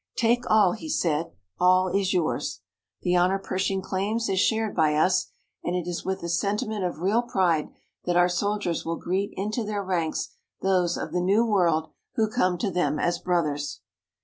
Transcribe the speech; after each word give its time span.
'Take 0.15 0.49
all,' 0.49 0.71
he 0.71 0.89
said; 0.89 1.31
'all 1.59 1.87
is 1.87 2.11
yours.' 2.11 2.61
The 3.03 3.15
honor 3.15 3.37
Pershing 3.37 3.83
claims 3.83 4.29
is 4.29 4.39
shared 4.39 4.75
by 4.75 4.95
us, 4.95 5.27
and 5.63 5.75
it 5.75 5.87
is 5.87 6.03
with 6.03 6.21
the 6.21 6.27
sentiment 6.27 6.83
of 6.83 6.97
real 7.01 7.21
pride 7.21 7.69
that 8.05 8.17
our 8.17 8.27
soldiers 8.27 8.83
will 8.83 8.97
greet 8.97 9.29
into 9.37 9.63
their 9.63 9.83
ranks 9.83 10.29
those 10.61 10.97
of 10.97 11.11
the 11.13 11.21
New 11.21 11.45
World 11.45 11.91
who 12.15 12.27
come 12.27 12.57
to 12.57 12.71
them 12.71 12.97
as 12.97 13.19
brothers." 13.19 13.81